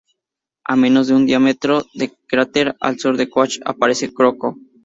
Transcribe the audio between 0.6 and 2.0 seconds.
A menos de un diámetro